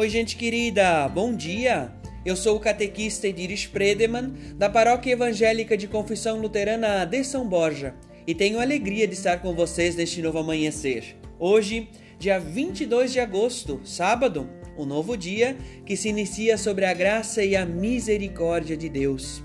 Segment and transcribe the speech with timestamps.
[0.00, 1.92] Oi, gente querida, bom dia!
[2.24, 7.94] Eu sou o catequista Edir Spredeman, da Paróquia Evangélica de Confissão Luterana de São Borja,
[8.26, 11.18] e tenho alegria de estar com vocês neste novo amanhecer.
[11.38, 15.54] Hoje, dia 22 de agosto, sábado, um novo dia
[15.84, 19.42] que se inicia sobre a graça e a misericórdia de Deus.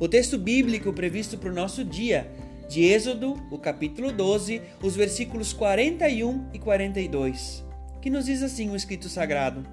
[0.00, 2.28] O texto bíblico previsto para o nosso dia,
[2.68, 7.64] de Êxodo, o capítulo 12, os versículos 41 e 42,
[8.00, 9.64] que nos diz assim o escrito sagrado.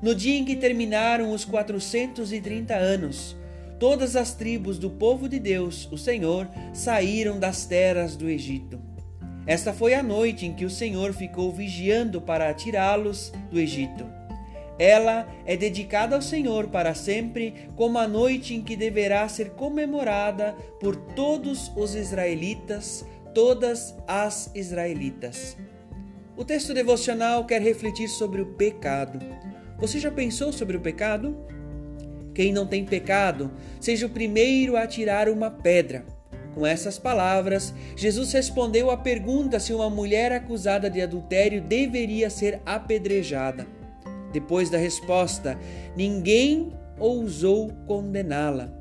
[0.00, 3.36] No dia em que terminaram os 430 anos,
[3.80, 8.80] todas as tribos do povo de Deus, o Senhor, saíram das terras do Egito.
[9.44, 14.06] Esta foi a noite em que o Senhor ficou vigiando para tirá-los do Egito.
[14.78, 20.52] Ela é dedicada ao Senhor para sempre, como a noite em que deverá ser comemorada
[20.78, 23.04] por todos os israelitas,
[23.34, 25.56] todas as israelitas.
[26.36, 29.18] O texto devocional quer refletir sobre o pecado.
[29.78, 31.36] Você já pensou sobre o pecado?
[32.34, 36.04] Quem não tem pecado, seja o primeiro a tirar uma pedra.
[36.54, 42.60] Com essas palavras, Jesus respondeu à pergunta se uma mulher acusada de adultério deveria ser
[42.66, 43.66] apedrejada.
[44.32, 45.56] Depois da resposta,
[45.96, 48.72] ninguém ousou condená-la.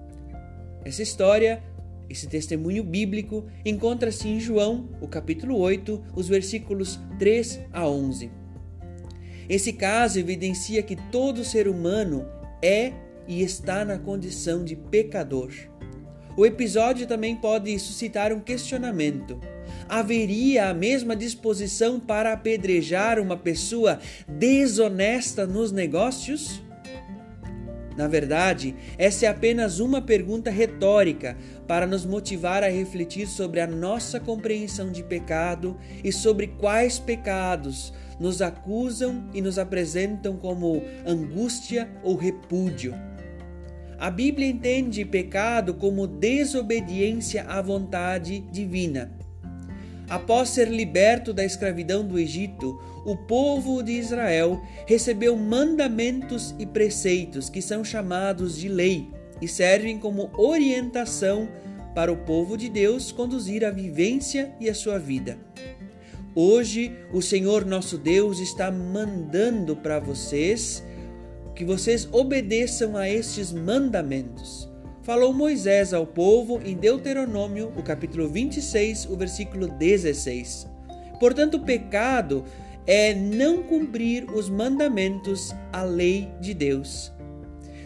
[0.83, 1.61] Essa história,
[2.09, 8.46] esse testemunho bíblico, encontra-se em João, o capítulo 8, os versículos 3 a 11.
[9.49, 12.25] Esse caso evidencia que todo ser humano
[12.61, 12.91] é
[13.27, 15.51] e está na condição de pecador.
[16.35, 19.39] O episódio também pode suscitar um questionamento.
[19.89, 26.61] Haveria a mesma disposição para apedrejar uma pessoa desonesta nos negócios?
[27.97, 31.35] Na verdade, essa é apenas uma pergunta retórica
[31.67, 37.91] para nos motivar a refletir sobre a nossa compreensão de pecado e sobre quais pecados
[38.19, 42.93] nos acusam e nos apresentam como angústia ou repúdio.
[43.99, 49.11] A Bíblia entende pecado como desobediência à vontade divina.
[50.09, 57.49] Após ser liberto da escravidão do Egito, o povo de Israel recebeu mandamentos e preceitos
[57.49, 59.09] que são chamados de lei
[59.41, 61.49] e servem como orientação
[61.93, 65.37] para o povo de Deus conduzir a vivência e a sua vida.
[66.39, 70.83] Hoje, o Senhor nosso Deus está mandando para vocês
[71.55, 74.69] que vocês obedeçam a estes mandamentos.
[75.01, 80.67] Falou Moisés ao povo em Deuteronômio, o capítulo 26, o versículo 16.
[81.19, 82.45] Portanto, o pecado
[82.85, 87.11] é não cumprir os mandamentos, a lei de Deus.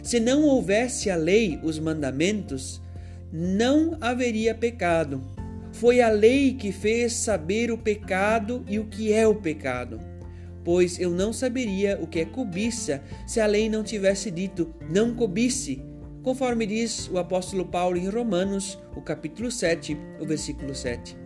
[0.03, 2.81] Se não houvesse a lei, os mandamentos,
[3.31, 5.21] não haveria pecado.
[5.71, 10.11] Foi a lei que fez saber o pecado e o que é o pecado
[10.63, 15.13] pois eu não saberia o que é cobiça se a lei não tivesse dito não
[15.13, 15.81] cobice,
[16.23, 21.17] conforme diz o apóstolo Paulo em Romanos, o capítulo 7, o versículo 7.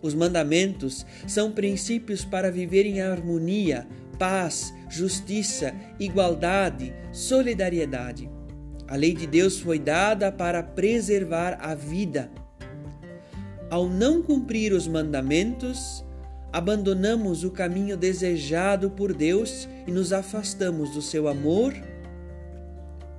[0.00, 3.86] Os mandamentos são princípios para viver em harmonia,
[4.18, 8.30] paz, justiça, igualdade, solidariedade.
[8.86, 12.30] A lei de Deus foi dada para preservar a vida.
[13.70, 16.02] Ao não cumprir os mandamentos,
[16.50, 21.74] abandonamos o caminho desejado por Deus e nos afastamos do seu amor.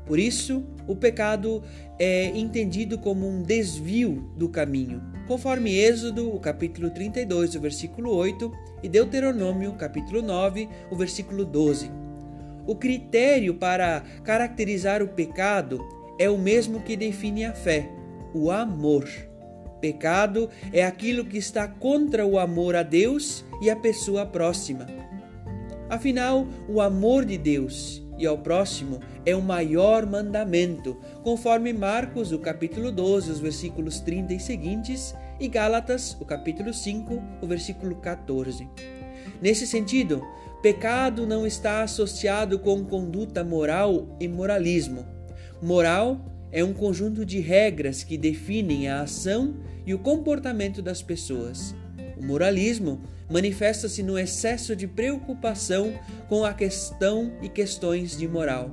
[0.07, 1.61] Por isso, o pecado
[1.99, 8.51] é entendido como um desvio do caminho, conforme Êxodo, o capítulo 32, o versículo 8,
[8.81, 11.91] e Deuteronômio, capítulo 9, o versículo 12.
[12.65, 15.79] O critério para caracterizar o pecado
[16.17, 17.87] é o mesmo que define a fé,
[18.33, 19.28] o amor.
[19.81, 24.85] Pecado é aquilo que está contra o amor a Deus e a pessoa próxima.
[25.89, 32.39] Afinal, o amor de Deus e ao próximo é o maior mandamento, conforme Marcos, o
[32.39, 38.67] capítulo 12, os versículos 30 e seguintes, e Gálatas, o capítulo 5, o versículo 14.
[39.41, 40.21] Nesse sentido,
[40.61, 45.05] pecado não está associado com conduta moral e moralismo.
[45.61, 46.19] Moral
[46.51, 49.55] é um conjunto de regras que definem a ação
[49.85, 51.75] e o comportamento das pessoas.
[52.17, 55.93] O moralismo manifesta-se no excesso de preocupação
[56.27, 58.71] com a questão e questões de moral.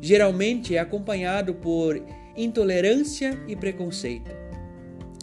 [0.00, 2.00] Geralmente é acompanhado por
[2.36, 4.30] intolerância e preconceito.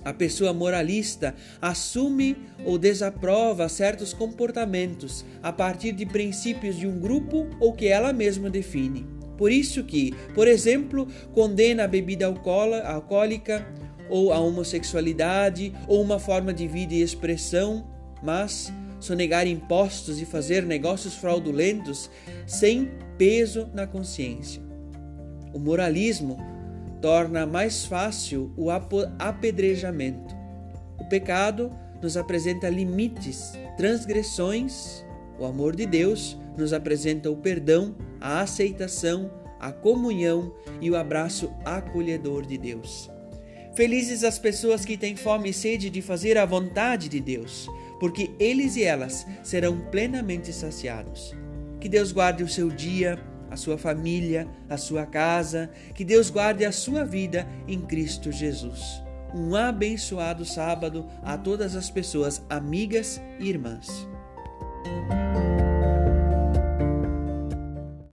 [0.04, 2.36] A pessoa moralista assume
[2.66, 8.50] ou desaprova certos comportamentos a partir de princípios de um grupo ou que ela mesma
[8.50, 9.21] define.
[9.42, 13.68] Por isso que, por exemplo, condena a bebida alcoólica
[14.08, 17.90] ou a homossexualidade ou uma forma de vida e expressão,
[18.22, 22.08] mas sonegar impostos e fazer negócios fraudulentos
[22.46, 24.62] sem peso na consciência.
[25.52, 26.38] O moralismo
[27.02, 30.36] torna mais fácil o apedrejamento.
[31.00, 35.04] O pecado nos apresenta limites, transgressões.
[35.42, 41.52] O amor de Deus nos apresenta o perdão, a aceitação, a comunhão e o abraço
[41.66, 43.10] acolhedor de Deus.
[43.74, 47.68] Felizes as pessoas que têm fome e sede de fazer a vontade de Deus,
[48.00, 51.36] porque eles e elas serão plenamente saciados.
[51.80, 53.18] Que Deus guarde o seu dia,
[53.50, 59.02] a sua família, a sua casa, que Deus guarde a sua vida em Cristo Jesus.
[59.34, 64.08] Um abençoado sábado a todas as pessoas, amigas e irmãs.